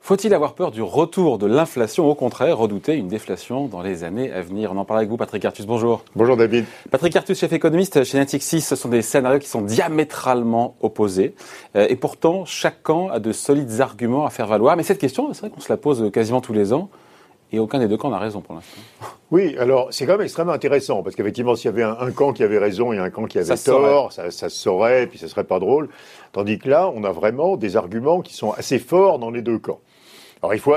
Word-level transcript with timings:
Faut-il 0.00 0.34
avoir 0.34 0.54
peur 0.54 0.72
du 0.72 0.82
retour 0.82 1.38
de 1.38 1.46
l'inflation 1.46 2.10
Au 2.10 2.16
contraire, 2.16 2.58
redouter 2.58 2.94
une 2.94 3.06
déflation 3.06 3.66
dans 3.66 3.80
les 3.80 4.02
années 4.02 4.32
à 4.32 4.40
venir 4.40 4.72
On 4.72 4.76
en 4.78 4.84
parle 4.84 4.98
avec 5.00 5.10
vous, 5.10 5.16
Patrick 5.16 5.44
Artus. 5.44 5.66
Bonjour. 5.66 6.02
Bonjour, 6.16 6.36
David. 6.36 6.64
Patrick 6.90 7.14
Artus, 7.14 7.38
chef 7.38 7.52
économiste 7.52 8.02
chez 8.02 8.18
Natixis. 8.18 8.62
Ce 8.62 8.74
sont 8.74 8.88
des 8.88 9.02
scénarios 9.02 9.38
qui 9.38 9.48
sont 9.48 9.62
diamétralement 9.62 10.74
opposés. 10.80 11.36
Euh, 11.76 11.86
et 11.88 11.94
pourtant, 11.94 12.44
chaque 12.44 12.82
camp 12.82 13.10
a 13.10 13.20
de 13.20 13.30
solides 13.30 13.80
arguments 13.80 14.26
à 14.26 14.30
faire 14.30 14.48
valoir. 14.48 14.76
Mais 14.76 14.82
cette 14.82 14.98
question, 14.98 15.32
c'est 15.32 15.42
vrai 15.42 15.50
qu'on 15.50 15.60
se 15.60 15.72
la 15.72 15.76
pose 15.76 16.10
quasiment 16.10 16.40
tous 16.40 16.54
les 16.54 16.72
ans. 16.72 16.90
Et 17.52 17.58
aucun 17.58 17.78
des 17.78 17.88
deux 17.88 17.96
camps 17.96 18.10
n'a 18.10 18.18
raison 18.18 18.40
pour 18.40 18.54
l'instant. 18.54 18.80
Oui, 19.30 19.54
alors 19.58 19.88
c'est 19.90 20.06
quand 20.06 20.12
même 20.12 20.22
extrêmement 20.22 20.54
intéressant, 20.54 21.02
parce 21.02 21.14
qu'effectivement, 21.14 21.54
s'il 21.54 21.66
y 21.66 21.74
avait 21.74 21.82
un, 21.82 22.10
camp 22.12 22.32
qui 22.32 22.42
avait 22.42 22.56
raison 22.56 22.94
et 22.94 22.98
un 22.98 23.10
camp 23.10 23.26
qui 23.26 23.38
avait 23.38 23.56
tort, 23.58 24.10
ça, 24.10 24.30
ça, 24.30 24.48
se 24.48 24.56
saurait, 24.56 25.02
et 25.02 25.06
puis 25.06 25.18
ça 25.18 25.28
serait 25.28 25.44
pas 25.44 25.58
drôle. 25.58 25.90
Tandis 26.32 26.58
que 26.58 26.70
là, 26.70 26.90
on 26.94 27.04
a 27.04 27.12
vraiment 27.12 27.58
des 27.58 27.76
arguments 27.76 28.22
qui 28.22 28.32
sont 28.32 28.52
assez 28.52 28.78
forts 28.78 29.18
dans 29.18 29.30
les 29.30 29.42
deux 29.42 29.58
camps. 29.58 29.80
Alors 30.42 30.54
il 30.54 30.60
faut, 30.60 30.74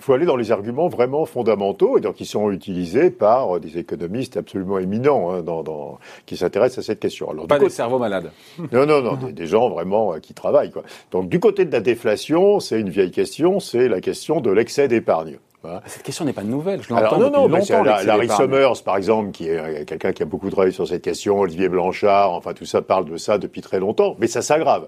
faut 0.00 0.12
aller 0.12 0.26
dans 0.26 0.36
les 0.36 0.50
arguments 0.50 0.88
vraiment 0.88 1.24
fondamentaux 1.24 1.98
et 1.98 2.00
donc 2.00 2.16
qui 2.16 2.26
sont 2.26 2.50
utilisés 2.50 3.10
par 3.10 3.60
des 3.60 3.78
économistes 3.78 4.36
absolument 4.36 4.78
éminents 4.78 5.30
hein, 5.30 5.42
dans, 5.42 5.62
dans, 5.62 5.98
qui 6.26 6.36
s'intéressent 6.36 6.78
à 6.78 6.82
cette 6.86 7.00
question. 7.00 7.30
Alors, 7.30 7.46
Pas 7.46 7.58
des 7.58 7.70
cerveaux 7.70 7.98
malades. 7.98 8.30
Non, 8.72 8.86
non, 8.86 9.00
non, 9.00 9.16
des, 9.16 9.46
gens 9.46 9.70
vraiment 9.70 10.14
euh, 10.14 10.18
qui 10.18 10.34
travaillent. 10.34 10.70
Quoi. 10.70 10.82
Donc 11.10 11.28
du 11.28 11.38
côté 11.38 11.64
de 11.64 11.72
la 11.72 11.80
déflation, 11.80 12.60
c'est 12.60 12.80
une 12.80 12.90
vieille 12.90 13.10
question, 13.10 13.60
c'est 13.60 13.88
la 13.88 14.00
question 14.00 14.40
de 14.40 14.50
l'excès 14.50 14.88
d'épargne. 14.88 15.38
Cette 15.86 16.02
question 16.04 16.24
n'est 16.24 16.32
pas 16.32 16.44
nouvelle, 16.44 16.82
je 16.82 16.92
l'entends 16.92 17.18
non, 17.18 17.30
non, 17.30 17.48
longtemps. 17.48 17.82
Larry 17.82 18.28
Summers, 18.28 18.82
par 18.84 18.96
exemple, 18.96 19.32
qui 19.32 19.48
est 19.48 19.58
euh, 19.58 19.84
quelqu'un 19.84 20.12
qui 20.12 20.22
a 20.22 20.26
beaucoup 20.26 20.48
travaillé 20.50 20.72
sur 20.72 20.86
cette 20.86 21.02
question, 21.02 21.40
Olivier 21.40 21.68
Blanchard, 21.68 22.32
enfin 22.32 22.54
tout 22.54 22.64
ça 22.64 22.80
parle 22.80 23.06
de 23.06 23.16
ça 23.16 23.38
depuis 23.38 23.60
très 23.60 23.80
longtemps, 23.80 24.16
mais 24.20 24.28
ça 24.28 24.40
s'aggrave. 24.40 24.86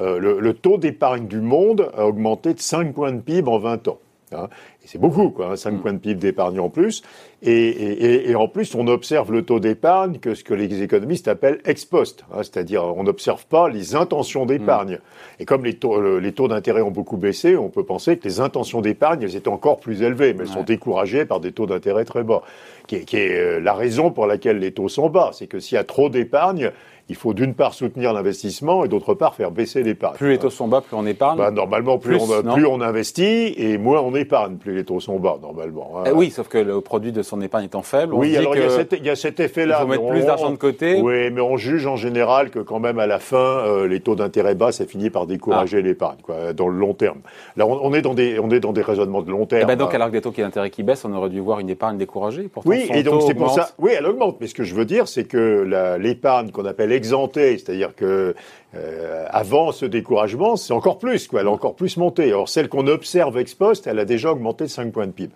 Euh, 0.00 0.18
le, 0.18 0.54
taux 0.54 0.78
d'épargne 0.78 1.26
du 1.26 1.40
monde 1.40 1.90
a 1.96 2.06
augmenté 2.06 2.54
de 2.54 2.60
5 2.60 2.94
points 2.94 3.12
de 3.12 3.20
PIB 3.20 3.48
en 3.50 3.58
20 3.58 3.88
ans. 3.88 3.98
Hein. 4.34 4.48
Et 4.82 4.86
c'est 4.86 4.98
beaucoup, 4.98 5.30
quoi, 5.30 5.56
5 5.56 5.68
hein, 5.68 5.72
mm. 5.72 5.80
points 5.80 5.92
de 5.92 5.98
PIB 5.98 6.20
d'épargne 6.20 6.60
en 6.60 6.70
plus. 6.70 7.02
Et, 7.42 8.34
en 8.34 8.48
plus, 8.48 8.74
on 8.74 8.86
observe 8.88 9.30
le 9.32 9.42
taux 9.42 9.60
d'épargne 9.60 10.18
que 10.18 10.34
ce 10.34 10.42
que 10.42 10.54
les 10.54 10.82
économistes 10.82 11.28
appellent 11.28 11.60
ex 11.64 11.84
post, 11.84 12.24
hein, 12.32 12.38
c'est-à-dire 12.38 12.84
on 12.84 13.04
n'observe 13.04 13.46
pas 13.46 13.68
les 13.68 13.94
intentions 13.94 14.46
d'épargne. 14.46 14.94
Mm. 14.94 15.40
Et 15.40 15.44
comme 15.44 15.64
les 15.64 15.74
taux, 15.74 16.18
les 16.18 16.32
taux 16.32 16.48
d'intérêt 16.48 16.82
ont 16.82 16.90
beaucoup 16.90 17.16
baissé, 17.16 17.56
on 17.56 17.68
peut 17.68 17.84
penser 17.84 18.16
que 18.16 18.24
les 18.24 18.40
intentions 18.40 18.80
d'épargne, 18.80 19.22
elles 19.22 19.36
étaient 19.36 19.48
encore 19.48 19.78
plus 19.78 20.02
élevées, 20.02 20.34
mais 20.34 20.42
elles 20.42 20.48
sont 20.48 20.64
découragées 20.64 21.24
par 21.24 21.40
des 21.40 21.52
taux 21.52 21.66
d'intérêt 21.66 22.04
très 22.04 22.24
bas, 22.24 22.42
qui 22.86 22.96
est, 22.96 23.04
qui 23.04 23.16
est 23.16 23.38
euh, 23.38 23.60
la 23.60 23.74
raison 23.74 24.10
pour 24.10 24.26
laquelle 24.26 24.58
les 24.58 24.72
taux 24.72 24.88
sont 24.88 25.08
bas. 25.08 25.30
C'est 25.32 25.46
que 25.46 25.60
s'il 25.60 25.76
y 25.76 25.78
a 25.78 25.84
trop 25.84 26.08
d'épargne, 26.08 26.72
il 27.08 27.16
faut 27.16 27.32
d'une 27.32 27.54
part 27.54 27.72
soutenir 27.72 28.12
l'investissement 28.12 28.84
et 28.84 28.88
d'autre 28.88 29.14
part 29.14 29.34
faire 29.34 29.50
baisser 29.50 29.82
l'épargne. 29.82 30.16
Plus 30.16 30.30
les 30.30 30.38
taux 30.38 30.50
sont 30.50 30.68
bas, 30.68 30.82
plus 30.82 30.94
on 30.94 31.06
épargne. 31.06 31.38
Bah, 31.38 31.50
normalement, 31.50 31.98
plus, 31.98 32.16
on, 32.16 32.52
plus, 32.52 32.66
on, 32.66 32.80
investit 32.82 33.54
et 33.56 33.78
moins 33.78 34.00
on 34.00 34.14
épargne, 34.14 34.56
plus 34.56 34.74
les 34.74 34.84
taux 34.84 35.00
sont 35.00 35.18
bas, 35.18 35.38
normalement. 35.40 35.92
Hein. 35.96 36.04
Eh 36.08 36.12
oui, 36.12 36.30
sauf 36.30 36.48
que 36.48 36.58
le 36.58 36.80
produit 36.82 37.12
de 37.12 37.22
son 37.22 37.40
épargne 37.40 37.64
étant 37.64 37.82
faible, 37.82 38.12
oui, 38.14 38.36
alors 38.36 38.54
il 38.56 38.62
y, 39.04 39.10
a 39.10 39.16
cet 39.16 39.40
effet-là. 39.40 39.78
Il 39.78 39.82
faut 39.82 39.88
mettre 39.88 40.08
plus 40.08 40.24
d'argent 40.24 40.50
de 40.50 40.56
côté. 40.56 41.00
Oui, 41.00 41.30
mais 41.30 41.40
on 41.40 41.56
juge 41.56 41.86
en 41.86 41.96
général 41.96 42.50
que 42.50 42.58
quand 42.58 42.78
même 42.78 42.98
à 42.98 43.06
la 43.06 43.18
fin, 43.18 43.36
euh, 43.36 43.88
les 43.88 44.00
taux 44.00 44.14
d'intérêt 44.14 44.54
bas, 44.54 44.72
ça 44.72 44.84
finit 44.84 45.08
par 45.08 45.26
décourager 45.26 45.78
ah. 45.78 45.82
l'épargne, 45.82 46.18
quoi, 46.22 46.52
dans 46.52 46.68
le 46.68 46.78
long 46.78 46.92
terme. 46.92 47.20
Là, 47.56 47.66
on, 47.66 47.94
est 47.94 48.02
dans 48.02 48.14
des, 48.14 48.38
on 48.38 48.50
est 48.50 48.60
dans 48.60 48.72
des 48.72 48.82
raisonnements 48.82 49.22
de 49.22 49.30
long 49.30 49.46
terme. 49.46 49.60
Et 49.60 49.64
eh 49.64 49.66
ben 49.66 49.76
donc, 49.76 49.94
alors 49.94 50.08
que 50.08 50.12
des 50.12 50.20
taux 50.20 50.32
qui 50.32 50.42
d'intérêt 50.42 50.70
qui 50.70 50.82
baissent, 50.82 51.04
on 51.06 51.14
aurait 51.14 51.30
dû 51.30 51.40
voir 51.40 51.60
une 51.60 51.70
épargne 51.70 51.96
découragée. 51.96 52.48
Pourtant, 52.52 52.68
oui, 52.68 52.86
et 52.92 53.02
donc 53.02 53.22
c'est 53.22 53.34
pour 53.34 53.50
ça. 53.50 53.70
Oui, 53.78 53.92
elle 53.96 54.06
augmente. 54.06 54.36
Mais 54.40 54.46
ce 54.46 54.54
que 54.54 54.64
je 54.64 54.74
veux 54.74 54.84
dire, 54.84 55.08
c'est 55.08 55.24
que 55.24 55.96
l'épargne 55.98 56.50
qu'on 56.50 56.66
appelle 56.66 56.92
exemptée, 56.98 57.56
c'est-à-dire 57.56 57.94
que 57.94 58.34
euh, 58.74 59.24
avant 59.30 59.72
ce 59.72 59.86
découragement, 59.86 60.56
c'est 60.56 60.74
encore 60.74 60.98
plus, 60.98 61.26
quoi. 61.26 61.40
Elle 61.40 61.46
a 61.46 61.50
encore 61.50 61.74
plus 61.74 61.96
monté. 61.96 62.34
Or, 62.34 62.50
celle 62.50 62.68
qu'on 62.68 62.86
observe 62.86 63.38
ex 63.38 63.54
post, 63.54 63.86
elle 63.86 63.98
a 63.98 64.04
déjà 64.04 64.30
augmenté 64.30 64.64
de 64.64 64.68
5 64.68 64.92
points 64.92 65.06
de 65.06 65.12
PIB. 65.12 65.32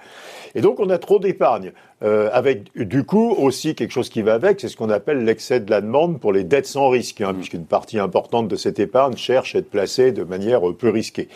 Et 0.54 0.60
donc, 0.60 0.80
on 0.80 0.90
a 0.90 0.98
trop 0.98 1.18
d'épargne. 1.18 1.72
Euh, 2.02 2.28
avec, 2.32 2.76
du 2.76 3.04
coup, 3.04 3.30
aussi 3.30 3.74
quelque 3.74 3.92
chose 3.92 4.10
qui 4.10 4.20
va 4.20 4.34
avec, 4.34 4.60
c'est 4.60 4.68
ce 4.68 4.76
qu'on 4.76 4.90
appelle 4.90 5.24
l'excès 5.24 5.60
de 5.60 5.70
la 5.70 5.80
demande 5.80 6.20
pour 6.20 6.32
les 6.32 6.44
dettes 6.44 6.66
sans 6.66 6.90
risque, 6.90 7.22
hein, 7.22 7.32
puisqu'une 7.32 7.64
partie 7.64 7.98
importante 7.98 8.48
de 8.48 8.56
cette 8.56 8.78
épargne 8.78 9.16
cherche 9.16 9.54
à 9.54 9.60
être 9.60 9.70
placée 9.70 10.12
de 10.12 10.24
manière 10.24 10.60
peu 10.78 10.90
risquée. 10.90 11.28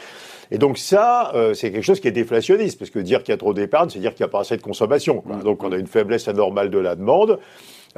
Et 0.50 0.58
donc 0.58 0.78
ça, 0.78 1.32
euh, 1.34 1.54
c'est 1.54 1.72
quelque 1.72 1.84
chose 1.84 2.00
qui 2.00 2.08
est 2.08 2.12
déflationniste, 2.12 2.78
parce 2.78 2.90
que 2.90 2.98
dire 2.98 3.22
qu'il 3.22 3.32
y 3.32 3.34
a 3.34 3.38
trop 3.38 3.54
d'épargne, 3.54 3.88
c'est 3.90 3.98
dire 3.98 4.14
qu'il 4.14 4.24
n'y 4.24 4.28
a 4.28 4.32
pas 4.32 4.40
assez 4.40 4.56
de 4.56 4.62
consommation. 4.62 5.22
Donc 5.44 5.62
on 5.62 5.72
a 5.72 5.76
une 5.76 5.86
faiblesse 5.86 6.28
anormale 6.28 6.70
de 6.70 6.78
la 6.78 6.94
demande. 6.94 7.38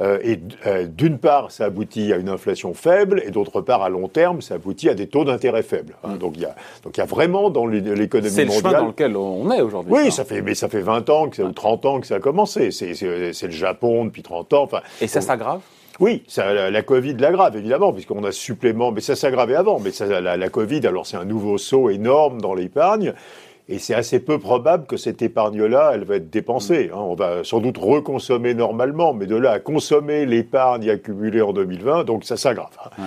Euh, 0.01 0.19
et 0.23 0.39
euh, 0.65 0.85
d'une 0.85 1.17
part, 1.17 1.51
ça 1.51 1.65
aboutit 1.65 2.13
à 2.13 2.17
une 2.17 2.29
inflation 2.29 2.73
faible, 2.73 3.21
et 3.25 3.31
d'autre 3.31 3.61
part, 3.61 3.83
à 3.83 3.89
long 3.89 4.07
terme, 4.07 4.41
ça 4.41 4.55
aboutit 4.55 4.89
à 4.89 4.93
des 4.93 5.07
taux 5.07 5.25
d'intérêt 5.25 5.63
faibles. 5.63 5.95
Hein. 6.03 6.15
Mm. 6.15 6.17
Donc 6.17 6.33
il 6.35 6.41
y 6.41 6.45
a, 6.45 6.55
donc 6.83 6.97
il 6.97 6.99
y 6.99 7.03
a 7.03 7.05
vraiment 7.05 7.49
dans 7.49 7.65
l'économie 7.65 8.29
mondiale. 8.29 8.31
C'est 8.31 8.45
le 8.45 8.51
chemin 8.51 8.71
dans 8.71 8.87
lequel 8.87 9.17
on 9.17 9.51
est 9.51 9.61
aujourd'hui. 9.61 9.93
Oui, 9.93 10.11
ça 10.11 10.25
fait, 10.25 10.41
mais 10.41 10.55
ça 10.55 10.69
fait 10.69 10.81
20 10.81 11.09
ans 11.09 11.29
que 11.29 11.37
ça, 11.37 11.43
ou 11.43 11.51
30 11.51 11.85
ans 11.85 11.99
que 11.99 12.07
ça 12.07 12.15
a 12.15 12.19
commencé. 12.19 12.71
C'est 12.71 12.93
le 13.01 13.49
Japon 13.49 14.05
depuis 14.05 14.23
30 14.23 14.53
ans. 14.53 14.63
Enfin, 14.63 14.81
et 15.01 15.07
ça 15.07 15.21
s'aggrave? 15.21 15.61
Oui, 15.99 16.23
ça, 16.27 16.53
la, 16.53 16.71
la, 16.71 16.81
Covid 16.81 17.15
l'aggrave 17.15 17.57
évidemment, 17.57 17.91
puisqu'on 17.91 18.23
a 18.23 18.31
supplément, 18.31 18.93
mais 18.93 19.01
ça 19.01 19.17
s'aggravait 19.17 19.55
avant. 19.55 19.79
Mais 19.79 19.91
ça, 19.91 20.21
la, 20.21 20.37
la 20.37 20.49
Covid, 20.49 20.87
alors 20.87 21.05
c'est 21.05 21.17
un 21.17 21.25
nouveau 21.25 21.57
saut 21.57 21.89
énorme 21.89 22.39
dans 22.39 22.53
l'épargne. 22.53 23.13
Et 23.71 23.77
c'est 23.77 23.93
assez 23.93 24.19
peu 24.19 24.39
probable 24.39 24.87
que 24.87 24.97
cette 24.97 25.21
épargne-là, 25.21 25.91
elle 25.93 26.03
va 26.03 26.15
être 26.15 26.31
dépensée. 26.31 26.89
Hein. 26.91 26.97
On 26.97 27.13
va 27.13 27.43
sans 27.43 27.59
doute 27.59 27.77
reconsommer 27.77 28.55
normalement, 28.55 29.13
mais 29.13 29.27
de 29.27 29.35
là 29.35 29.51
à 29.51 29.59
consommer 29.59 30.25
l'épargne 30.25 30.89
accumulée 30.89 31.41
en 31.41 31.53
2020, 31.53 32.03
donc 32.03 32.23
ça 32.25 32.35
s'aggrave. 32.35 32.75
Hein. 32.97 33.03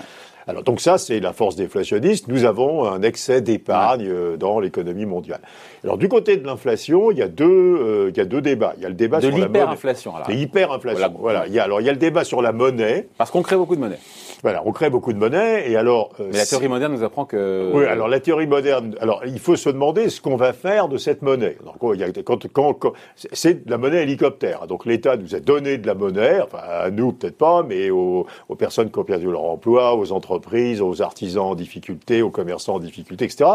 Alors 0.48 0.62
donc 0.62 0.80
ça, 0.80 0.98
c'est 0.98 1.20
la 1.20 1.32
force 1.32 1.56
déflationniste. 1.56 2.28
Nous 2.28 2.44
avons 2.44 2.84
un 2.84 3.02
excès 3.02 3.40
d'épargne 3.40 4.08
euh, 4.08 4.36
dans 4.36 4.58
l'économie 4.60 5.06
mondiale. 5.06 5.40
Alors 5.84 5.98
du 5.98 6.08
côté 6.08 6.36
de 6.36 6.46
l'inflation, 6.46 7.10
il 7.10 7.18
y 7.18 7.22
a 7.22 7.28
deux, 7.28 7.44
euh, 7.46 8.10
il 8.10 8.16
y 8.16 8.20
a 8.20 8.24
deux 8.24 8.40
débats. 8.40 8.74
Il 8.76 8.82
y 8.82 8.86
a 8.86 8.88
le 8.88 8.94
débat 8.94 9.18
de 9.20 9.28
sur 9.28 9.38
la 9.38 9.46
l'hyperinflation. 9.46 10.12
L'hyperinflation. 10.28 11.14
Voilà. 11.18 11.46
Il 11.46 11.52
y 11.52 11.58
a 11.58 11.64
alors 11.64 11.80
il 11.80 11.86
y 11.86 11.88
a 11.88 11.92
le 11.92 11.98
débat 11.98 12.24
sur 12.24 12.42
la 12.42 12.52
monnaie. 12.52 13.08
Parce 13.18 13.30
qu'on 13.30 13.42
crée 13.42 13.56
beaucoup 13.56 13.76
de 13.76 13.80
monnaie. 13.80 13.98
Voilà, 14.42 14.62
on 14.66 14.72
crée 14.72 14.90
beaucoup 14.90 15.12
de 15.12 15.18
monnaie 15.18 15.70
et 15.70 15.76
alors. 15.76 16.10
Euh, 16.18 16.28
Mais 16.32 16.38
la 16.38 16.46
théorie 16.46 16.68
moderne 16.68 16.92
nous 16.92 17.04
apprend 17.04 17.24
que. 17.24 17.70
Oui, 17.72 17.84
alors 17.84 18.08
la 18.08 18.18
théorie 18.18 18.48
moderne. 18.48 18.96
Alors 19.00 19.22
il 19.24 19.38
faut 19.38 19.54
se 19.54 19.68
demander 19.70 20.08
ce 20.08 20.20
qu'on 20.20 20.34
va 20.36 20.52
faire 20.52 20.88
de 20.88 20.96
cette 20.96 21.22
monnaie. 21.22 21.56
Donc 21.64 21.94
il 21.94 22.00
y 22.00 22.04
a, 22.04 22.10
quand, 22.24 22.48
quand, 22.52 22.72
quand 22.74 22.92
c'est 23.14 23.64
de 23.64 23.70
la 23.70 23.78
monnaie 23.78 24.02
hélicoptère. 24.02 24.66
Donc 24.66 24.84
l'État 24.86 25.16
nous 25.16 25.36
a 25.36 25.40
donné 25.40 25.78
de 25.78 25.86
la 25.86 25.94
monnaie, 25.94 26.40
enfin 26.42 26.58
à 26.58 26.90
nous 26.90 27.12
peut-être 27.12 27.38
pas, 27.38 27.62
mais 27.62 27.90
aux, 27.90 28.26
aux 28.48 28.54
personnes 28.56 28.90
qui 28.90 28.98
ont 28.98 29.04
perdu 29.04 29.30
leur 29.30 29.44
emploi, 29.44 29.94
aux 29.94 30.10
entreprises, 30.10 30.31
aux 30.80 31.02
artisans 31.02 31.44
en 31.44 31.54
difficulté, 31.54 32.22
aux 32.22 32.30
commerçants 32.30 32.76
en 32.76 32.78
difficulté, 32.80 33.24
etc. 33.24 33.50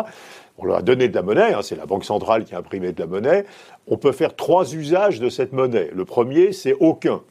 On 0.57 0.65
leur 0.65 0.77
a 0.77 0.81
donné 0.81 1.07
de 1.07 1.15
la 1.15 1.21
monnaie, 1.21 1.53
hein, 1.53 1.61
c'est 1.61 1.75
la 1.75 1.85
Banque 1.85 2.05
centrale 2.05 2.45
qui 2.45 2.55
a 2.55 2.59
imprimé 2.59 2.91
de 2.91 2.99
la 2.99 3.07
monnaie. 3.07 3.45
On 3.87 3.97
peut 3.97 4.11
faire 4.11 4.35
trois 4.35 4.73
usages 4.73 5.19
de 5.19 5.29
cette 5.29 5.53
monnaie. 5.53 5.89
Le 5.93 6.05
premier, 6.05 6.51
c'est 6.51 6.75
aucun. 6.79 7.21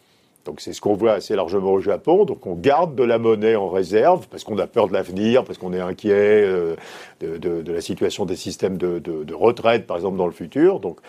Donc 0.47 0.61
c'est 0.61 0.73
ce 0.73 0.81
qu'on 0.81 0.95
voit 0.95 1.13
assez 1.13 1.35
largement 1.35 1.73
au 1.73 1.81
Japon. 1.81 2.25
Donc 2.25 2.47
on 2.47 2.55
garde 2.55 2.95
de 2.95 3.03
la 3.03 3.19
monnaie 3.19 3.57
en 3.57 3.69
réserve 3.69 4.29
parce 4.29 4.45
qu'on 4.45 4.59
a 4.59 4.69
peur 4.69 4.87
de 4.87 4.93
l'avenir, 4.93 5.45
parce 5.45 5.59
qu'on 5.59 5.73
est 5.73 5.81
inquiet 5.81 6.45
euh, 6.45 6.77
de, 7.21 7.73
la 7.73 7.81
situation 7.81 8.25
des 8.25 8.37
systèmes 8.37 8.79
de, 8.79 9.01
de, 9.01 9.35
retraite, 9.35 9.87
par 9.87 9.97
exemple, 9.97 10.17
dans 10.17 10.27
le 10.27 10.33
futur. 10.33 10.79
Donc 10.79 11.01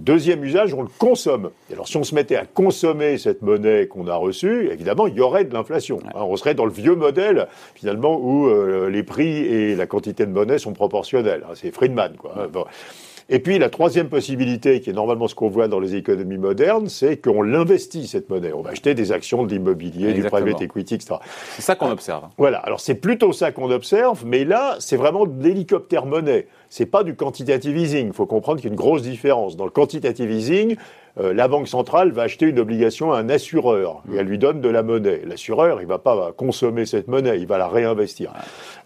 Deuxième 0.00 0.42
usage, 0.42 0.74
on 0.74 0.82
le 0.82 0.88
consomme. 0.98 1.50
Et 1.70 1.74
alors 1.74 1.86
si 1.86 1.96
on 1.96 2.04
se 2.04 2.14
mettait 2.14 2.36
à 2.36 2.46
consommer 2.46 3.16
cette 3.16 3.42
monnaie 3.42 3.86
qu'on 3.86 4.08
a 4.08 4.16
reçue, 4.16 4.68
évidemment, 4.70 5.06
il 5.06 5.14
y 5.14 5.20
aurait 5.20 5.44
de 5.44 5.54
l'inflation. 5.54 6.00
Hein, 6.06 6.22
on 6.22 6.36
serait 6.36 6.54
dans 6.54 6.64
le 6.64 6.72
vieux 6.72 6.96
modèle, 6.96 7.46
finalement, 7.74 8.18
où 8.18 8.48
euh, 8.48 8.90
les 8.90 9.02
prix 9.02 9.44
et 9.44 9.76
la 9.76 9.86
quantité 9.86 10.26
de 10.26 10.32
monnaie 10.32 10.58
sont 10.58 10.72
proportionnels. 10.72 11.44
Hein, 11.48 11.52
c'est 11.54 11.72
Friedman, 11.72 12.16
quoi. 12.16 12.48
Et 13.30 13.38
puis 13.38 13.58
la 13.58 13.70
troisième 13.70 14.08
possibilité, 14.08 14.80
qui 14.80 14.90
est 14.90 14.92
normalement 14.92 15.28
ce 15.28 15.34
qu'on 15.34 15.48
voit 15.48 15.66
dans 15.66 15.80
les 15.80 15.94
économies 15.94 16.36
modernes, 16.36 16.88
c'est 16.88 17.16
qu'on 17.16 17.42
l'investit, 17.42 18.06
cette 18.06 18.28
monnaie. 18.28 18.52
On 18.52 18.60
va 18.60 18.70
acheter 18.70 18.94
des 18.94 19.12
actions 19.12 19.44
de 19.44 19.50
l'immobilier, 19.50 20.12
du 20.12 20.22
private 20.24 20.60
equity, 20.60 20.94
etc. 20.94 21.16
C'est 21.56 21.62
ça 21.62 21.74
qu'on 21.74 21.90
observe. 21.90 22.24
Voilà, 22.36 22.58
alors 22.58 22.80
c'est 22.80 22.96
plutôt 22.96 23.32
ça 23.32 23.50
qu'on 23.50 23.70
observe, 23.70 24.24
mais 24.26 24.44
là, 24.44 24.76
c'est 24.78 24.96
vraiment 24.96 25.26
de 25.26 25.42
l'hélicoptère 25.42 26.04
monnaie. 26.04 26.46
C'est 26.68 26.86
pas 26.86 27.02
du 27.04 27.14
quantitative 27.14 27.76
easing. 27.76 28.08
Il 28.08 28.12
faut 28.12 28.26
comprendre 28.26 28.60
qu'il 28.60 28.68
y 28.68 28.70
a 28.70 28.74
une 28.74 28.78
grosse 28.78 29.02
différence. 29.02 29.56
Dans 29.56 29.64
le 29.64 29.70
quantitative 29.70 30.30
easing, 30.30 30.76
euh, 31.20 31.32
la 31.32 31.46
banque 31.46 31.68
centrale 31.68 32.10
va 32.10 32.22
acheter 32.22 32.46
une 32.46 32.58
obligation 32.58 33.12
à 33.12 33.18
un 33.18 33.28
assureur 33.28 34.02
et 34.12 34.16
elle 34.16 34.26
lui 34.26 34.38
donne 34.38 34.60
de 34.60 34.68
la 34.68 34.82
monnaie. 34.82 35.22
L'assureur, 35.24 35.80
il 35.80 35.86
va 35.86 35.98
pas 35.98 36.32
consommer 36.36 36.86
cette 36.86 37.08
monnaie, 37.08 37.38
il 37.38 37.46
va 37.46 37.58
la 37.58 37.68
réinvestir. 37.68 38.32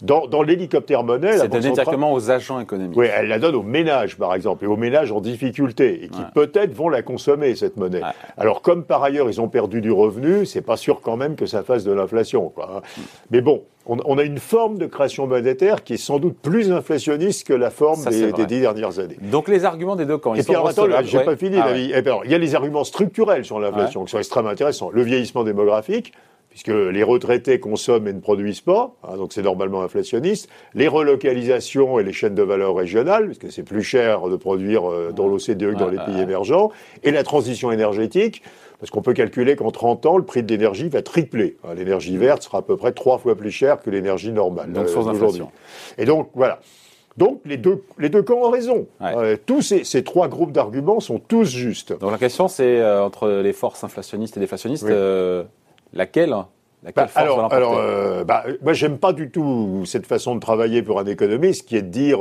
Dans, 0.02 0.26
dans 0.26 0.42
l'hélicoptère 0.42 1.04
monnaie, 1.04 1.38
c'est 1.38 1.48
donné 1.48 1.70
directement 1.70 2.12
aux 2.12 2.30
agents 2.30 2.60
économiques. 2.60 2.96
Oui, 2.96 3.06
elle 3.12 3.28
la 3.28 3.38
donne 3.38 3.54
aux 3.54 3.62
ménages, 3.62 4.16
par 4.16 4.34
exemple, 4.34 4.64
et 4.64 4.66
aux 4.66 4.76
ménages 4.76 5.10
en 5.10 5.20
difficulté 5.20 6.04
et 6.04 6.08
qui 6.08 6.20
peut-être 6.34 6.74
vont 6.74 6.88
la 6.88 7.02
consommer 7.02 7.54
cette 7.54 7.76
monnaie. 7.76 8.02
Alors 8.36 8.62
comme 8.62 8.84
par 8.84 9.02
ailleurs 9.02 9.28
ils 9.30 9.40
ont 9.40 9.48
perdu 9.48 9.80
du 9.80 9.90
revenu, 9.90 10.44
c'est 10.44 10.62
pas 10.62 10.76
sûr 10.76 11.00
quand 11.00 11.16
même 11.16 11.34
que 11.34 11.46
ça 11.46 11.62
fasse 11.62 11.84
de 11.84 11.92
l'inflation. 11.92 12.52
Hein. 12.58 12.82
Mais 13.30 13.40
bon, 13.40 13.62
on, 13.88 14.18
a 14.18 14.22
une 14.22 14.38
forme 14.38 14.78
de 14.78 14.86
création 14.86 15.26
monétaire 15.26 15.82
qui 15.82 15.94
est 15.94 15.98
sans 15.98 16.18
doute 16.18 16.36
plus 16.40 16.70
inflationniste 16.70 17.46
que 17.46 17.54
la 17.54 17.70
forme 17.70 18.04
des, 18.04 18.32
dix 18.44 18.60
dernières 18.60 18.98
années. 18.98 19.16
Donc 19.22 19.48
les 19.48 19.64
arguments 19.64 19.96
des 19.96 20.04
deux 20.04 20.18
camps. 20.18 20.34
Ils 20.34 20.40
et 20.40 20.44
puis 20.44 20.52
alors 20.52 20.68
attends, 20.68 20.86
j'ai 21.02 21.20
pas 21.20 21.36
fini. 21.36 21.56
Ah 21.58 21.76
il 21.76 22.30
y 22.30 22.34
a 22.34 22.38
les 22.38 22.54
arguments 22.54 22.84
structurels 22.84 23.44
sur 23.44 23.58
l'inflation 23.58 24.04
qui 24.04 24.10
sont 24.10 24.18
extrêmement 24.18 24.50
intéressants. 24.50 24.90
Le 24.92 25.02
vieillissement 25.02 25.42
démographique, 25.42 26.12
puisque 26.50 26.68
les 26.68 27.02
retraités 27.02 27.60
consomment 27.60 28.08
et 28.08 28.12
ne 28.12 28.20
produisent 28.20 28.60
pas, 28.60 28.94
hein, 29.04 29.16
donc 29.16 29.32
c'est 29.32 29.42
normalement 29.42 29.82
inflationniste, 29.82 30.48
les 30.74 30.88
relocalisations 30.88 31.98
et 31.98 32.04
les 32.04 32.12
chaînes 32.12 32.34
de 32.34 32.42
valeur 32.42 32.74
régionales, 32.74 33.26
puisque 33.26 33.52
c'est 33.52 33.62
plus 33.62 33.82
cher 33.82 34.28
de 34.28 34.36
produire 34.36 34.90
euh, 34.90 35.12
dans 35.12 35.28
l'OCDE 35.28 35.74
que 35.74 35.78
dans 35.78 35.88
les 35.88 35.98
pays 35.98 36.20
émergents, 36.20 36.70
et 37.04 37.10
la 37.10 37.22
transition 37.22 37.70
énergétique, 37.70 38.42
parce 38.78 38.90
qu'on 38.90 39.02
peut 39.02 39.12
calculer 39.12 39.56
qu'en 39.56 39.70
30 39.70 40.06
ans, 40.06 40.16
le 40.18 40.24
prix 40.24 40.42
de 40.42 40.48
l'énergie 40.48 40.88
va 40.88 41.02
tripler. 41.02 41.56
Hein, 41.64 41.74
l'énergie 41.74 42.16
verte 42.16 42.42
sera 42.42 42.58
à 42.58 42.62
peu 42.62 42.76
près 42.76 42.92
trois 42.92 43.18
fois 43.18 43.34
plus 43.34 43.50
chère 43.50 43.80
que 43.80 43.90
l'énergie 43.90 44.30
normale. 44.30 44.72
Donc 44.72 44.88
sans 44.88 45.08
aujourd'hui. 45.08 45.42
Et 45.96 46.04
donc, 46.04 46.30
voilà. 46.34 46.60
Donc 47.16 47.40
les 47.44 47.56
deux, 47.56 47.82
les 47.98 48.08
deux 48.08 48.22
camps 48.22 48.46
ont 48.46 48.50
raison. 48.50 48.86
Euh, 49.02 49.36
tous 49.44 49.60
ces, 49.60 49.82
ces, 49.82 50.04
trois 50.04 50.28
groupes 50.28 50.52
d'arguments 50.52 51.00
sont 51.00 51.18
tous 51.18 51.50
justes. 51.50 51.98
Donc 51.98 52.12
la 52.12 52.18
question 52.18 52.46
c'est 52.46 52.78
euh, 52.78 53.02
entre 53.04 53.28
les 53.28 53.52
forces 53.52 53.82
inflationnistes 53.82 54.36
et 54.36 54.40
déflationnistes, 54.40 54.84
euh, 54.84 55.42
laquelle 55.92 56.30
bah, 56.94 57.08
alors, 57.16 57.52
alors 57.52 58.24
bah, 58.24 58.44
moi 58.62 58.72
j'aime 58.72 58.98
pas 58.98 59.12
du 59.12 59.30
tout 59.30 59.82
cette 59.84 60.06
façon 60.06 60.36
de 60.36 60.40
travailler 60.40 60.82
pour 60.82 61.00
un 61.00 61.06
économiste 61.06 61.66
qui 61.66 61.76
est 61.76 61.82
de 61.82 61.88
dire 61.88 62.20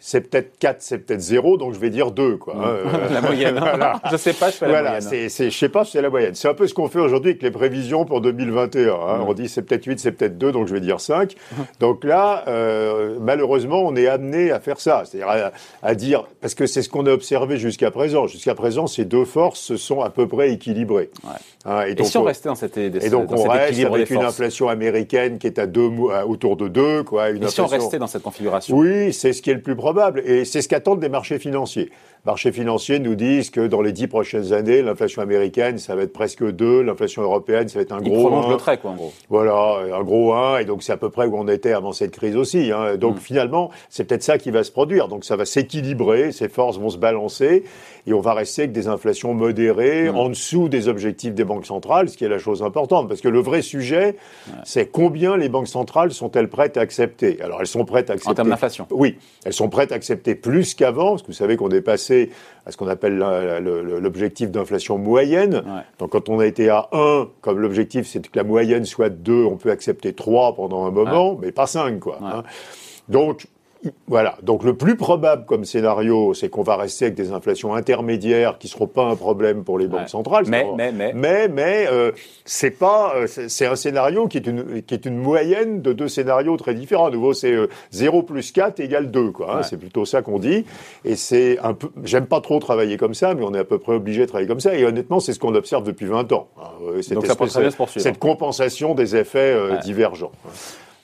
c'est 0.00 0.30
peut-être 0.30 0.58
4, 0.58 0.76
c'est 0.80 0.98
peut-être 0.98 1.20
0, 1.20 1.56
donc 1.56 1.74
je 1.74 1.78
vais 1.80 1.90
dire 1.90 2.12
2. 2.12 2.36
Quoi, 2.36 2.54
hein, 2.56 2.68
euh, 2.86 3.08
la 3.12 3.20
moyenne. 3.20 3.58
Hein. 3.58 4.00
Je 4.10 4.16
sais 4.16 4.32
pas, 4.32 4.50
je 4.50 4.56
fais 4.56 4.66
la 4.66 4.72
voilà, 4.72 5.00
moyenne. 5.00 5.28
C'est, 5.28 5.50
je 5.50 5.56
sais 5.56 5.68
pas, 5.68 5.84
c'est 5.84 6.00
la 6.00 6.08
moyenne. 6.08 6.34
C'est 6.34 6.48
un 6.48 6.54
peu 6.54 6.66
ce 6.66 6.74
qu'on 6.74 6.88
fait 6.88 7.00
aujourd'hui 7.00 7.32
avec 7.32 7.42
les 7.42 7.50
prévisions 7.50 8.04
pour 8.04 8.20
2021. 8.20 8.92
Hein. 8.92 9.24
On 9.26 9.34
dit 9.34 9.48
c'est 9.48 9.62
peut-être 9.62 9.84
8, 9.84 9.98
c'est 9.98 10.12
peut-être 10.12 10.38
2, 10.38 10.52
donc 10.52 10.68
je 10.68 10.74
vais 10.74 10.80
dire 10.80 11.00
5. 11.00 11.34
donc 11.80 12.04
là, 12.04 12.44
euh, 12.46 13.16
malheureusement, 13.20 13.82
on 13.84 13.96
est 13.96 14.06
amené 14.06 14.52
à 14.52 14.60
faire 14.60 14.80
ça. 14.80 15.02
C'est-à-dire 15.04 15.50
à, 15.82 15.94
dire, 15.94 16.24
parce 16.40 16.54
que 16.54 16.66
c'est 16.66 16.82
ce 16.82 16.88
qu'on 16.88 17.06
a 17.06 17.10
observé 17.10 17.56
jusqu'à 17.56 17.90
présent. 17.90 18.26
Jusqu'à 18.26 18.54
présent, 18.54 18.86
ces 18.86 19.04
deux 19.04 19.24
forces 19.24 19.60
se 19.60 19.76
sont 19.76 20.00
à 20.00 20.10
peu 20.10 20.28
près 20.28 20.52
équilibrées. 20.52 21.10
Ouais. 21.24 21.30
Hein, 21.64 21.82
et, 21.82 21.94
donc, 21.94 22.06
et, 22.06 22.10
si 22.10 22.16
on 22.18 22.22
restait 22.22 22.48
dans 22.48 22.54
cette 22.54 22.76
Et 22.78 23.10
donc 23.10 23.30
on 23.32 23.48
reste 23.48 23.84
avec 23.84 24.10
une 24.10 24.22
inflation 24.22 24.68
américaine 24.68 25.38
qui 25.38 25.48
est 25.48 25.58
à 25.58 25.66
deux, 25.66 25.90
autour 26.26 26.56
de 26.56 26.68
2. 26.68 27.02
Quoi, 27.02 27.30
une 27.30 27.42
et 27.42 27.48
si 27.48 27.60
on 27.60 27.66
restait 27.66 27.98
dans 27.98 28.06
cette 28.06 28.22
configuration 28.22 28.76
Oui, 28.76 29.12
c'est 29.12 29.32
ce 29.32 29.42
qui 29.42 29.50
est 29.50 29.54
le 29.54 29.60
plus 29.60 29.74
probable. 29.88 30.22
Et 30.26 30.44
c'est 30.44 30.60
ce 30.60 30.68
qu'attendent 30.68 31.00
des 31.00 31.08
marchés 31.08 31.38
financiers 31.38 31.90
marchés 32.28 32.52
financiers 32.52 32.98
nous 32.98 33.14
disent 33.14 33.48
que 33.48 33.66
dans 33.66 33.80
les 33.80 33.92
dix 33.92 34.06
prochaines 34.06 34.52
années, 34.52 34.82
l'inflation 34.82 35.22
américaine, 35.22 35.78
ça 35.78 35.94
va 35.94 36.02
être 36.02 36.12
presque 36.12 36.44
2, 36.44 36.82
l'inflation 36.82 37.22
européenne, 37.22 37.68
ça 37.68 37.78
va 37.78 37.82
être 37.82 37.92
un 37.92 38.02
gros 38.02 38.32
1. 38.34 38.50
le 38.50 38.56
trait, 38.56 38.76
quoi, 38.76 38.90
en 38.90 38.96
gros. 38.96 39.12
Voilà, 39.30 39.96
un 39.96 40.02
gros 40.02 40.34
1, 40.34 40.58
et 40.58 40.64
donc 40.66 40.82
c'est 40.82 40.92
à 40.92 40.98
peu 40.98 41.08
près 41.08 41.26
où 41.26 41.38
on 41.38 41.48
était 41.48 41.72
avant 41.72 41.92
cette 41.92 42.10
crise 42.10 42.36
aussi. 42.36 42.70
Hein. 42.70 42.96
Donc 42.96 43.16
mm. 43.16 43.20
finalement, 43.20 43.70
c'est 43.88 44.04
peut-être 44.04 44.22
ça 44.22 44.36
qui 44.36 44.50
va 44.50 44.62
se 44.62 44.70
produire. 44.70 45.08
Donc 45.08 45.24
ça 45.24 45.36
va 45.36 45.46
s'équilibrer, 45.46 46.32
ces 46.32 46.50
forces 46.50 46.78
vont 46.78 46.90
se 46.90 46.98
balancer, 46.98 47.64
et 48.06 48.12
on 48.12 48.20
va 48.20 48.34
rester 48.34 48.62
avec 48.62 48.72
des 48.72 48.88
inflations 48.88 49.32
modérées, 49.32 50.10
mm. 50.10 50.16
en 50.16 50.28
dessous 50.28 50.68
des 50.68 50.88
objectifs 50.88 51.32
des 51.32 51.44
banques 51.44 51.66
centrales, 51.66 52.10
ce 52.10 52.18
qui 52.18 52.26
est 52.26 52.28
la 52.28 52.38
chose 52.38 52.62
importante. 52.62 53.08
Parce 53.08 53.22
que 53.22 53.28
le 53.28 53.40
vrai 53.40 53.62
sujet, 53.62 54.16
c'est 54.64 54.90
combien 54.90 55.38
les 55.38 55.48
banques 55.48 55.68
centrales 55.68 56.12
sont-elles 56.12 56.48
prêtes 56.48 56.76
à 56.76 56.80
accepter? 56.82 57.40
Alors 57.40 57.60
elles 57.60 57.66
sont 57.66 57.86
prêtes 57.86 58.10
à 58.10 58.14
accepter... 58.14 58.30
En 58.30 58.34
termes 58.34 58.50
d'inflation 58.50 58.86
Oui, 58.90 59.16
elles 59.46 59.54
sont 59.54 59.70
prêtes 59.70 59.77
à 59.78 59.94
accepter 59.94 60.34
plus 60.34 60.74
qu'avant, 60.74 61.10
parce 61.10 61.22
que 61.22 61.28
vous 61.28 61.32
savez 61.32 61.56
qu'on 61.56 61.70
est 61.70 61.80
passé 61.80 62.30
à 62.66 62.72
ce 62.72 62.76
qu'on 62.76 62.88
appelle 62.88 63.16
l'objectif 63.16 64.50
d'inflation 64.50 64.98
moyenne. 64.98 65.62
Donc 65.98 66.10
quand 66.12 66.28
on 66.28 66.38
a 66.40 66.46
été 66.46 66.68
à 66.68 66.88
1, 66.92 67.28
comme 67.40 67.58
l'objectif 67.58 68.06
c'est 68.06 68.20
que 68.20 68.36
la 68.36 68.44
moyenne 68.44 68.84
soit 68.84 69.10
2, 69.10 69.44
on 69.44 69.56
peut 69.56 69.70
accepter 69.70 70.12
3 70.12 70.54
pendant 70.54 70.84
un 70.86 70.90
moment, 70.90 71.38
mais 71.40 71.52
pas 71.52 71.66
5 71.66 71.98
quoi. 71.98 72.18
Hein. 72.22 72.42
Donc 73.08 73.46
voilà. 74.06 74.36
Donc 74.42 74.64
le 74.64 74.74
plus 74.74 74.96
probable 74.96 75.44
comme 75.44 75.64
scénario, 75.64 76.34
c'est 76.34 76.48
qu'on 76.48 76.62
va 76.62 76.76
rester 76.76 77.06
avec 77.06 77.14
des 77.14 77.32
inflations 77.32 77.74
intermédiaires 77.74 78.58
qui 78.58 78.68
seront 78.68 78.86
pas 78.86 79.04
un 79.04 79.16
problème 79.16 79.64
pour 79.64 79.78
les 79.78 79.86
banques 79.86 80.08
centrales. 80.08 80.44
Mais 80.48 80.66
mais 80.76 80.92
mais 80.92 81.12
mais 81.14 81.48
mais 81.48 81.86
euh, 81.90 82.12
c'est 82.44 82.70
pas 82.70 83.14
euh, 83.16 83.26
c'est 83.26 83.66
un 83.66 83.76
scénario 83.76 84.26
qui 84.26 84.38
est 84.38 84.46
une 84.46 84.82
qui 84.82 84.94
est 84.94 85.04
une 85.04 85.16
moyenne 85.16 85.80
de 85.82 85.92
deux 85.92 86.08
scénarios 86.08 86.56
très 86.56 86.74
différents. 86.74 87.06
À 87.06 87.10
nouveau, 87.10 87.32
c'est 87.34 87.54
0 87.92 88.18
euh, 88.18 88.22
plus 88.22 88.50
4 88.50 88.80
égale 88.80 89.10
2 89.10 89.30
quoi. 89.30 89.58
Hein, 89.58 89.62
C'est 89.62 89.76
plutôt 89.76 90.04
ça 90.04 90.22
qu'on 90.22 90.38
dit. 90.38 90.64
Et 91.04 91.14
c'est 91.14 91.58
un 91.60 91.74
peu 91.74 91.88
j'aime 92.02 92.26
pas 92.26 92.40
trop 92.40 92.58
travailler 92.58 92.96
comme 92.96 93.14
ça, 93.14 93.34
mais 93.34 93.44
on 93.44 93.54
est 93.54 93.60
à 93.60 93.64
peu 93.64 93.78
près 93.78 93.94
obligé 93.94 94.22
de 94.22 94.26
travailler 94.26 94.48
comme 94.48 94.60
ça. 94.60 94.74
Et 94.74 94.84
honnêtement, 94.84 95.20
c'est 95.20 95.32
ce 95.32 95.38
qu'on 95.38 95.54
observe 95.54 95.84
depuis 95.84 96.06
20 96.06 96.32
ans. 96.32 96.48
Hein, 96.58 96.70
Donc 97.12 97.26
ça 97.26 97.36
peut 97.36 97.46
très 97.46 97.60
bien 97.60 97.70
se 97.70 97.76
poursuivre. 97.76 98.02
Cette 98.02 98.18
compensation 98.18 98.94
des 98.94 99.14
effets 99.16 99.56
divergents. 99.82 100.32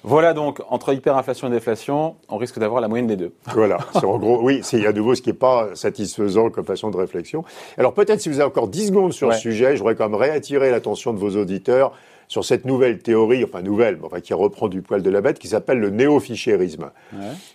Voilà 0.06 0.34
donc, 0.34 0.60
entre 0.68 0.92
hyperinflation 0.92 1.48
et 1.48 1.50
déflation, 1.50 2.16
on 2.28 2.36
risque 2.36 2.58
d'avoir 2.58 2.82
la 2.82 2.88
moyenne 2.88 3.06
des 3.06 3.16
deux. 3.16 3.32
Voilà, 3.54 3.78
en 3.94 4.18
gros, 4.18 4.38
oui, 4.42 4.60
c'est 4.62 4.86
à 4.86 4.92
nouveau 4.92 5.14
ce 5.14 5.22
qui 5.22 5.30
n'est 5.30 5.34
pas 5.34 5.70
satisfaisant 5.74 6.50
comme 6.50 6.66
façon 6.66 6.90
de 6.90 6.96
réflexion. 6.98 7.42
Alors 7.78 7.94
peut-être 7.94 8.20
si 8.20 8.28
vous 8.28 8.34
avez 8.34 8.48
encore 8.48 8.68
10 8.68 8.88
secondes 8.88 9.12
sur 9.14 9.30
le 9.30 9.34
sujet, 9.34 9.76
je 9.76 9.78
voudrais 9.78 9.94
quand 9.94 10.08
même 10.08 10.20
réattirer 10.20 10.70
l'attention 10.70 11.14
de 11.14 11.18
vos 11.18 11.36
auditeurs 11.36 11.92
sur 12.28 12.44
cette 12.44 12.66
nouvelle 12.66 12.98
théorie, 12.98 13.44
enfin 13.44 13.62
nouvelle, 13.62 13.98
enfin 14.02 14.20
qui 14.20 14.34
reprend 14.34 14.68
du 14.68 14.82
poil 14.82 15.02
de 15.02 15.10
la 15.10 15.22
bête, 15.22 15.38
qui 15.38 15.48
s'appelle 15.48 15.78
le 15.78 15.88
néo-fichérisme, 15.88 16.90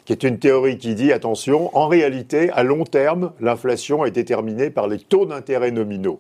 qui 0.06 0.14
est 0.14 0.24
une 0.24 0.40
théorie 0.40 0.80
qui 0.80 0.96
dit, 0.96 1.12
attention, 1.12 1.76
en 1.78 1.88
réalité, 1.88 2.50
à 2.52 2.64
long 2.64 2.84
terme, 2.84 3.32
l'inflation 3.40 4.06
est 4.06 4.12
déterminée 4.12 4.72
par 4.72 4.88
les 4.88 4.98
taux 4.98 5.28
d'intérêt 5.28 5.72
nominaux. 5.72 6.20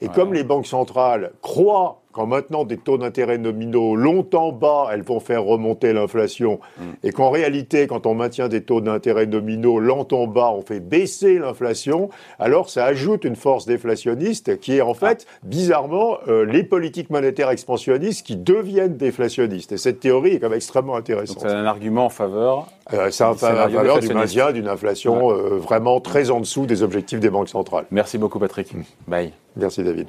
Et 0.00 0.08
comme 0.08 0.34
les 0.34 0.44
banques 0.44 0.66
centrales 0.66 1.32
croient 1.40 2.03
quand 2.14 2.26
maintenant 2.26 2.64
des 2.64 2.76
taux 2.76 2.96
d'intérêt 2.96 3.38
nominaux 3.38 3.96
longtemps 3.96 4.52
bas, 4.52 4.88
elles 4.92 5.02
vont 5.02 5.20
faire 5.20 5.42
remonter 5.44 5.92
l'inflation, 5.92 6.60
mm. 6.78 6.82
et 7.02 7.10
qu'en 7.10 7.30
réalité, 7.30 7.86
quand 7.86 8.06
on 8.06 8.14
maintient 8.14 8.48
des 8.48 8.62
taux 8.62 8.80
d'intérêt 8.80 9.26
nominaux 9.26 9.80
longtemps 9.80 10.28
bas, 10.28 10.50
on 10.54 10.62
fait 10.62 10.80
baisser 10.80 11.38
l'inflation, 11.38 12.08
alors 12.38 12.70
ça 12.70 12.84
ajoute 12.84 13.24
une 13.24 13.34
force 13.36 13.66
déflationniste 13.66 14.60
qui 14.60 14.76
est 14.76 14.80
en 14.80 14.94
fait, 14.94 15.26
ah. 15.28 15.38
bizarrement, 15.42 16.18
euh, 16.28 16.44
les 16.44 16.62
politiques 16.62 17.10
monétaires 17.10 17.50
expansionnistes 17.50 18.24
qui 18.24 18.36
deviennent 18.36 18.96
déflationnistes. 18.96 19.72
Et 19.72 19.76
cette 19.76 19.98
théorie 20.00 20.34
est 20.34 20.38
quand 20.38 20.48
même 20.48 20.56
extrêmement 20.56 20.96
intéressante. 20.96 21.40
C'est 21.40 21.48
un 21.48 21.66
argument 21.66 22.06
en 22.06 22.10
faveur. 22.10 22.68
Euh, 22.92 23.10
c'est 23.10 23.24
en 23.24 23.34
faveur 23.34 23.98
du 23.98 24.08
maintien 24.14 24.52
d'une 24.52 24.68
inflation 24.68 25.32
euh, 25.32 25.58
vraiment 25.58 26.00
très 26.00 26.30
en 26.30 26.38
dessous 26.40 26.66
des 26.66 26.82
objectifs 26.82 27.18
des 27.18 27.30
banques 27.30 27.48
centrales. 27.48 27.86
Merci 27.90 28.18
beaucoup, 28.18 28.38
Patrick. 28.38 28.72
Mm. 28.72 28.82
Bye. 29.08 29.32
Merci, 29.56 29.82
David. 29.82 30.08